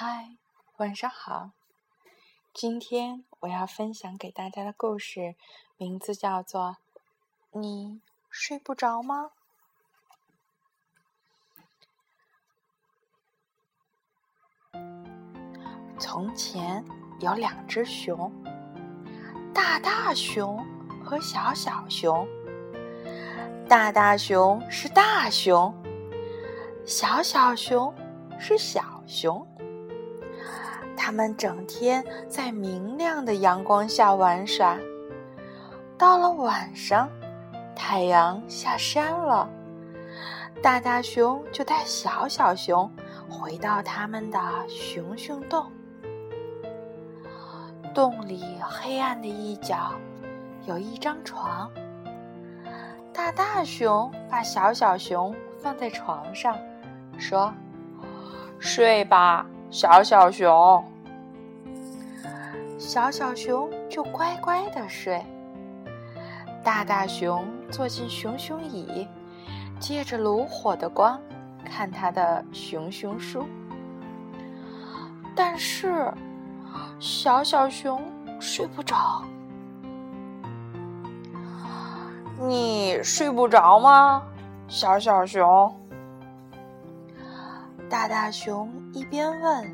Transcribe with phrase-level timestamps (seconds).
[0.00, 0.36] 嗨，
[0.76, 1.50] 晚上好。
[2.54, 5.34] 今天我要分享给大家的故事
[5.76, 6.76] 名字叫做
[7.58, 8.00] 《你
[8.30, 9.32] 睡不着吗》。
[15.98, 16.84] 从前
[17.18, 18.32] 有两只熊，
[19.52, 20.64] 大大熊
[21.02, 22.24] 和小小熊。
[23.68, 25.74] 大大熊是大熊，
[26.86, 27.92] 小小熊
[28.38, 29.44] 是小熊。
[31.08, 34.76] 他们整天在明亮的阳光下玩耍。
[35.96, 37.08] 到了晚上，
[37.74, 39.48] 太阳下山了，
[40.62, 42.92] 大大熊就带小小熊
[43.26, 45.64] 回到他们的熊熊洞。
[47.94, 49.92] 洞里黑暗的一角
[50.66, 51.70] 有一张床。
[53.14, 56.54] 大大熊把小小熊放在床上，
[57.16, 57.50] 说
[58.60, 60.84] ：“睡吧，小小熊。”
[62.88, 65.22] 小小熊就乖乖的睡。
[66.64, 69.06] 大大熊坐进熊熊椅，
[69.78, 71.20] 借着炉火的光
[71.66, 73.46] 看他的熊熊书。
[75.36, 76.10] 但是，
[76.98, 78.02] 小小熊
[78.40, 79.22] 睡不着。
[82.40, 84.22] 你睡不着吗，
[84.66, 85.78] 小小熊？
[87.90, 89.70] 大大熊一边问，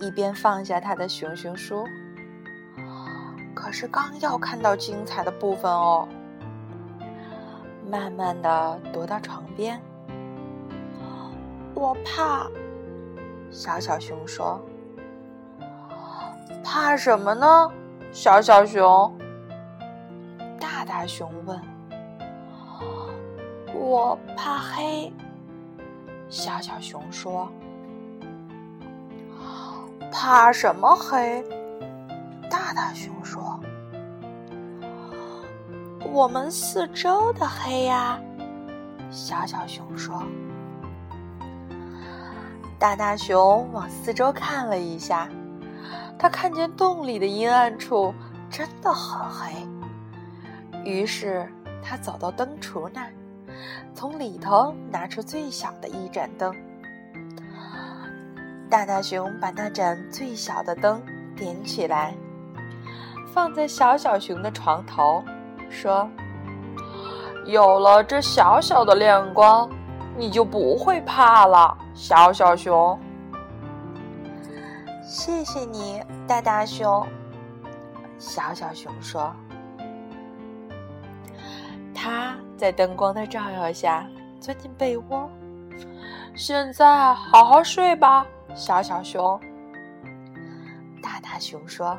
[0.00, 1.86] 一边放下他的熊熊书。
[3.74, 6.06] 是刚要看到精彩的部分哦，
[7.90, 9.82] 慢慢的踱到床边。
[11.74, 12.46] 我怕，
[13.50, 14.60] 小小熊说
[16.62, 17.68] ：“怕什么呢？”
[18.12, 19.12] 小小熊。
[20.60, 21.60] 大大熊问。
[23.74, 25.12] 我怕黑，
[26.28, 27.50] 小小熊说
[30.12, 31.44] ：“怕什么黑？”
[32.48, 33.12] 大大熊
[36.14, 38.20] ：“我们四周的黑呀。”
[39.10, 40.22] 小小熊说
[42.78, 45.28] ：“大大熊往四周看了一下，
[46.16, 48.14] 他看见洞里的阴暗处
[48.48, 49.52] 真的很黑，
[50.84, 53.12] 于是他走到灯橱那儿。”
[53.92, 56.52] 从里头拿出最小的一盏灯，
[58.68, 61.00] 大大熊把那盏最小的灯
[61.36, 62.14] 点起来，
[63.32, 65.22] 放在小小熊的床头，
[65.74, 66.08] 说
[67.44, 69.68] ：“有了这小小的亮光，
[70.16, 72.98] 你就不会怕了，小小熊。”
[75.02, 77.06] 谢谢你，大大熊。
[78.18, 79.30] 小小熊说。
[81.92, 84.06] 他在灯光的照耀下
[84.40, 85.28] 钻进被窝。
[86.34, 89.38] 现在好好睡吧，小小熊。
[91.02, 91.98] 大大熊说。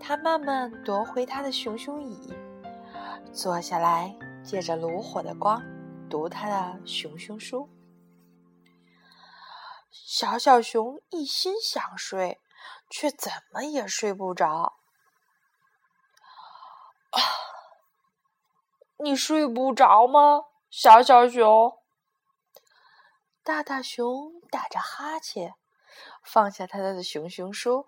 [0.00, 2.34] 他慢慢夺回他的熊熊椅，
[3.32, 5.62] 坐下来，借着炉火的光
[6.08, 7.68] 读他的熊熊书。
[9.90, 12.40] 小小熊一心想睡，
[12.88, 14.78] 却怎么也睡不着。
[17.10, 17.20] 啊！
[18.98, 21.78] 你睡不着吗，小小熊？
[23.42, 25.54] 大大熊打着哈欠，
[26.22, 27.86] 放下他的熊熊书，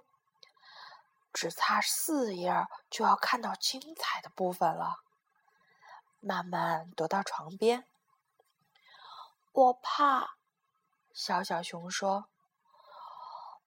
[1.33, 4.97] 只差四页就要看到精彩的部分了。
[6.21, 7.87] 慢慢踱到床边，
[9.53, 10.37] 我怕。
[11.13, 12.29] 小小熊说：“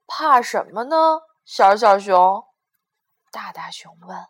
[0.08, 2.48] 怕什么呢？”小小熊，
[3.31, 4.28] 大大熊问：“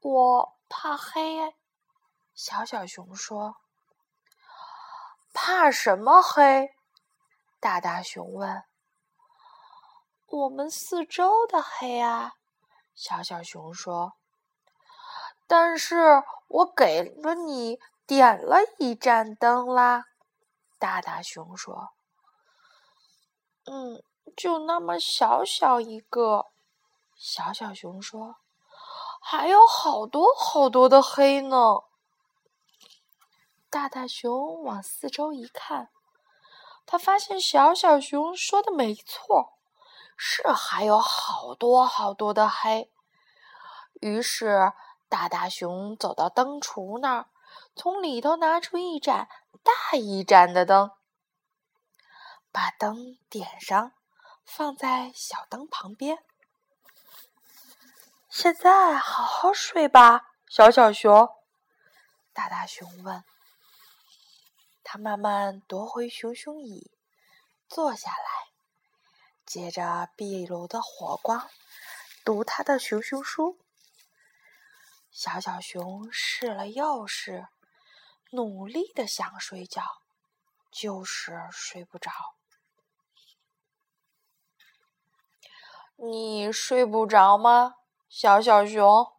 [0.00, 1.54] 我。”怕黑，
[2.34, 3.58] 小小熊说
[5.32, 6.74] ：“怕什么黑？”
[7.60, 8.64] 大大熊问。
[10.28, 12.34] “我们四周的黑啊。”
[12.94, 14.14] 小小熊说。
[15.46, 20.06] “但是我给了你点了一盏灯啦。”
[20.78, 21.90] 大大熊说。
[23.66, 24.02] “嗯，
[24.36, 26.46] 就那么小小一个。”
[27.16, 28.36] 小小熊说。
[29.20, 31.82] 还有好多好多的黑呢！
[33.68, 35.90] 大大熊往四周一看，
[36.86, 39.55] 他发现小小熊说的没错，
[40.16, 42.90] 是还有好多好多的黑。
[44.00, 44.72] 于是，
[45.08, 47.26] 大大熊走到灯橱那儿，
[47.74, 49.28] 从里头拿出一盏
[49.62, 50.90] 大一盏的灯，
[52.50, 53.92] 把灯点上，
[54.44, 56.24] 放在小灯旁边。
[58.28, 61.28] 现在好好睡吧，小小熊。
[62.32, 63.24] 大大熊问。
[64.84, 66.90] 他慢慢夺回熊熊椅，
[67.66, 68.52] 坐下来，
[69.46, 71.48] 借着壁炉的火光
[72.24, 73.58] 读他的熊熊书。
[75.10, 77.46] 小小熊试了又试，
[78.32, 79.82] 努力的想睡觉，
[80.70, 82.10] 就是睡不着。
[85.96, 87.76] 你睡不着吗，
[88.10, 89.14] 小小熊？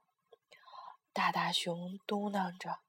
[1.11, 2.79] 大大熊嘟囔着。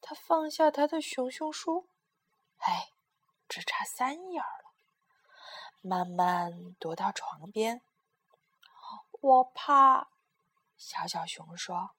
[0.00, 1.88] 他放下他的熊熊书，
[2.58, 2.90] 哎，
[3.48, 4.61] 只差三页了。
[5.82, 7.82] 慢慢踱到床边。
[9.20, 10.08] 我怕，
[10.78, 11.90] 小小熊说。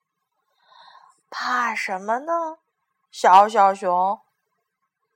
[1.29, 2.59] 怕什么呢？
[3.11, 4.21] 小小熊。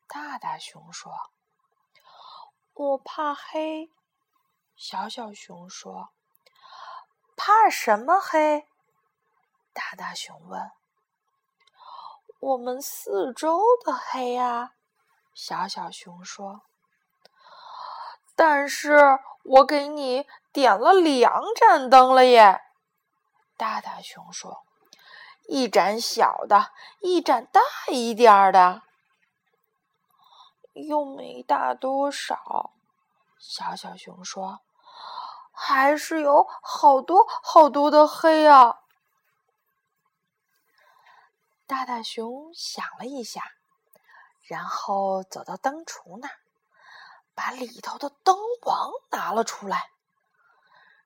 [0.08, 1.32] 大大熊说。
[2.74, 3.92] 我怕黑。
[4.76, 6.10] 小小熊说
[7.36, 8.68] ：“怕什么黑？”
[9.74, 10.72] 大大熊问。
[12.40, 14.76] “我们四周的黑呀。”
[15.34, 16.62] 小小熊说。
[18.38, 22.62] “但是我给你点了两盏灯了耶。”
[23.58, 24.64] 大大熊说
[25.50, 28.84] ，“一盏小的，一盏大一点儿的，
[30.74, 32.72] 又没大多少。”
[33.38, 34.62] 小小熊说。
[35.60, 38.82] 还是有好多好多的黑啊！
[41.66, 43.42] 大大熊想了一下，
[44.44, 46.38] 然后走到灯橱那儿，
[47.38, 49.92] 把里头的灯王拿了出来。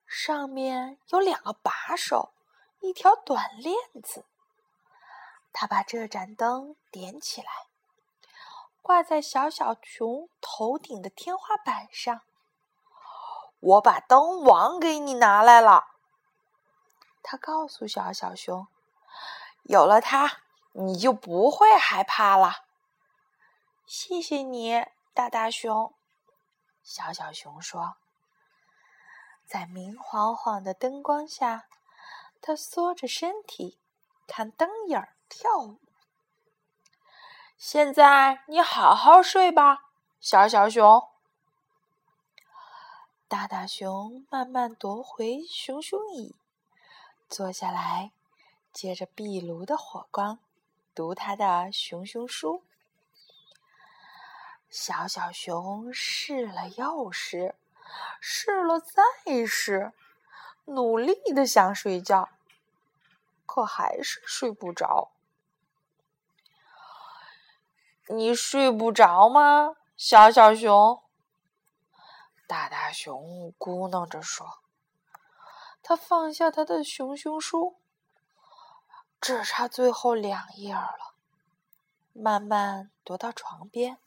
[0.07, 2.31] 上面有两个把手，
[2.79, 4.25] 一条短链子。
[5.51, 7.51] 他把这盏灯点起来，
[8.81, 12.21] 挂在小小熊头顶的天花板上。
[13.59, 15.89] 我把灯王给你拿来了，
[17.21, 18.67] 他告诉小小熊
[19.63, 20.39] ：“有了它，
[20.71, 22.65] 你就不会害怕了。”
[23.85, 25.93] 谢谢你，大大熊。
[26.83, 27.95] 小小熊说
[29.45, 31.67] ：“在明晃晃的灯光下，
[32.41, 33.77] 他缩着身体
[34.27, 35.79] 看灯影儿跳舞。”
[37.57, 41.07] 现在你好好睡吧，小小熊。
[43.27, 46.35] 大大熊慢慢夺回熊熊椅，
[47.29, 48.11] 坐下来，
[48.73, 50.39] 借着壁炉的火光，
[50.95, 52.63] 读他的熊熊书。
[54.71, 57.55] 小小熊试了又试，
[58.21, 59.03] 试了再
[59.45, 59.91] 试，
[60.63, 62.29] 努力的想睡觉，
[63.45, 65.11] 可还是睡不着。
[68.07, 71.03] 你睡不着吗，小小熊？
[72.47, 74.59] 大大熊咕囔着说
[75.83, 77.75] ：“他放下他的熊熊书，
[79.19, 81.13] 只差最后两页了。
[82.13, 83.97] 慢慢踱到床边。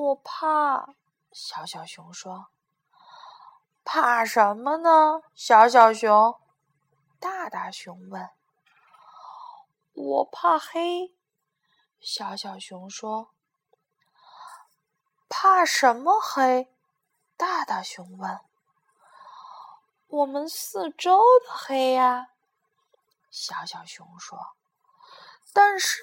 [0.00, 0.94] 我怕。”
[1.30, 2.46] 小小熊说
[3.84, 6.40] ：“怕什么呢？”小小熊。
[7.18, 8.30] 大大熊问
[9.92, 11.14] ：“我怕黑。”
[12.00, 13.34] 小小熊说。
[15.28, 16.72] 怕什么黑？
[17.36, 18.40] 大大熊问。
[20.08, 22.30] 我们四周的黑呀，
[23.30, 24.38] 小小熊说。
[25.52, 26.00] 但是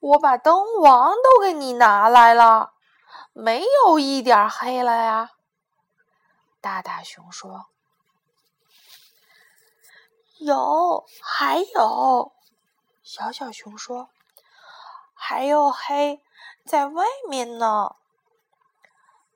[0.00, 2.72] 我把灯王都给你拿来了，
[3.38, 5.32] 没有一点黑了呀。
[6.58, 7.66] 大大熊说。
[10.38, 12.32] 有，还有，
[13.02, 14.08] 小小熊说，
[15.12, 16.22] 还有黑
[16.64, 17.96] 在外面呢。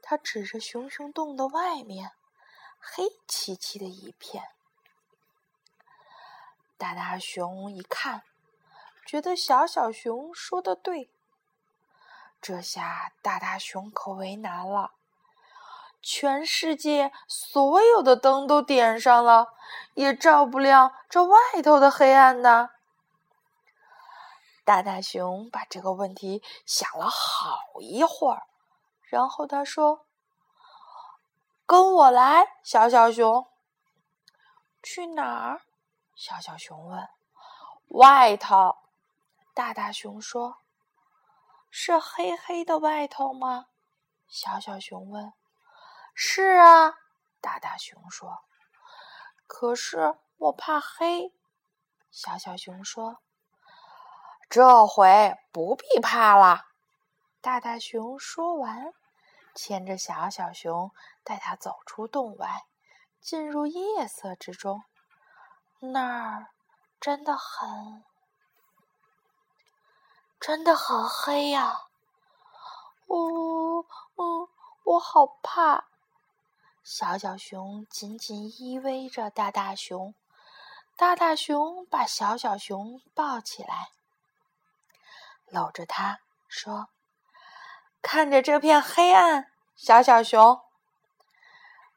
[0.00, 2.12] 他指着熊熊洞的外面，
[2.78, 4.44] 黑漆漆的一片。
[6.78, 8.22] 大大熊一看，
[9.04, 11.10] 觉得小小熊说的对。
[12.40, 14.92] 这下大大熊可为难了，
[16.00, 19.52] 全世界所有的灯都点上了，
[19.94, 22.70] 也照不亮这外头的黑暗呢。
[24.64, 28.44] 大大熊把这个问题想了好一会儿。
[29.02, 30.06] 然后他说
[31.66, 33.46] ：“跟我来，小小熊。”
[34.82, 35.62] 去哪儿？
[36.14, 37.08] 小小熊问。
[37.88, 38.76] “外头。”
[39.52, 40.58] 大大熊说。
[41.70, 43.66] “是黑黑的外头吗？”
[44.28, 45.32] 小小熊问。
[46.14, 46.94] “是啊。”
[47.40, 48.44] 大大熊说。
[49.46, 51.32] “可是我怕黑。”
[52.10, 53.22] 小小熊说。
[54.50, 56.66] “这回不必怕了。”
[57.40, 58.92] 大大熊说完。
[59.52, 60.92] 牵着小小熊，
[61.24, 62.62] 带它走出洞外，
[63.20, 64.84] 进入夜色之中。
[65.80, 66.46] 那儿
[67.00, 68.04] 真的很，
[70.40, 71.82] 真的好黑呀！
[73.06, 73.84] 哦，
[74.16, 75.84] 哦，好怕。
[76.82, 80.14] 小小熊紧紧依偎着大大熊，
[80.96, 83.90] 大大熊把小小熊抱起来，
[85.46, 86.88] 搂着它说
[88.00, 90.62] ：“看着这片黑暗，小小熊。”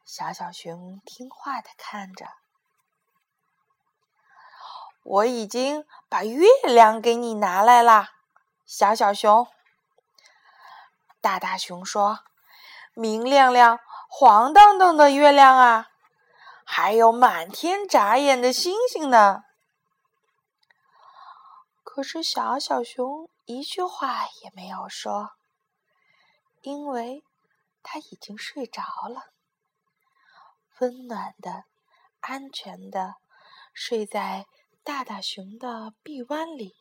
[0.03, 2.27] 小小熊听话的看着。
[5.03, 8.12] 我已经把月亮给你拿来啦，
[8.75, 9.47] 小小熊。
[11.21, 12.23] 大大熊说
[12.95, 15.91] ：“明亮亮。”黄澄澄的月亮啊，
[16.65, 19.43] 还有满天眨眼的星星呢。
[21.83, 25.33] 可是小小熊一句话也没有说，
[26.61, 27.23] 因为
[27.83, 29.27] 他已经睡着了，
[30.79, 31.65] 温暖的、
[32.21, 33.17] 安全的
[33.71, 34.47] 睡在
[34.83, 36.75] 大大熊的臂弯里。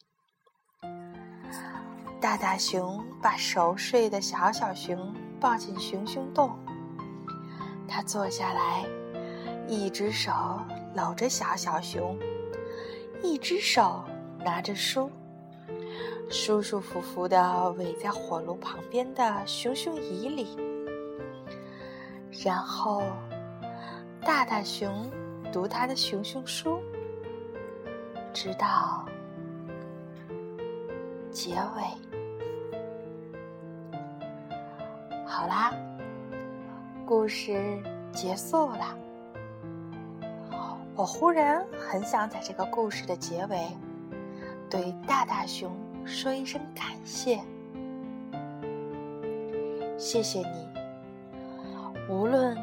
[2.22, 6.56] 大大熊把熟睡的小小熊抱进熊熊洞。
[7.88, 8.86] 他坐下来，
[9.66, 10.30] 一只手
[10.94, 12.16] 搂着小小熊，
[13.24, 14.04] 一只手
[14.44, 15.10] 拿着书，
[16.30, 20.56] 舒舒服服的围在火炉旁边的熊熊椅里。
[22.44, 23.02] 然后，
[24.20, 25.10] 大大熊
[25.52, 26.80] 读他的熊熊书，
[28.32, 29.04] 直到
[31.32, 32.11] 结尾。
[35.32, 35.72] 好啦。
[37.06, 38.94] 故事结束了，
[40.94, 43.66] 我忽然很想在这个故事的结尾，
[44.68, 45.74] 对大大熊
[46.04, 47.40] 说一声感谢。
[49.96, 50.68] 谢谢你，
[52.10, 52.54] 无论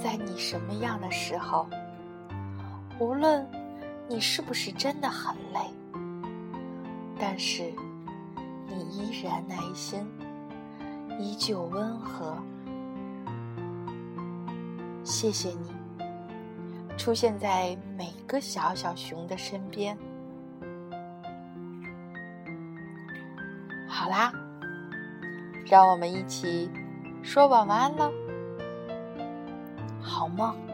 [0.00, 1.66] 在你什么样的时候，
[3.00, 3.44] 无论
[4.06, 5.60] 你是不是真的很累，
[7.18, 7.64] 但是
[8.68, 10.06] 你依然耐心，
[11.18, 12.36] 依旧温和。
[15.04, 15.70] 谢谢你，
[16.96, 19.96] 出现在每个小小熊的身边。
[23.88, 24.32] 好啦，
[25.64, 26.70] 让我们一起
[27.22, 28.10] 说晚安了，
[30.00, 30.65] 好梦。